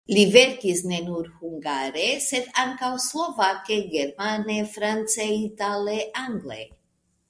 Li 0.17 0.21
verkis 0.35 0.79
ne 0.91 0.97
nur 1.09 1.27
hungare, 1.41 2.07
sed 2.29 2.49
ankaŭ 2.65 2.91
slovake, 3.05 3.81
germane, 3.95 4.59
france, 4.77 5.31
itale, 5.41 5.99
angle. 6.29 6.61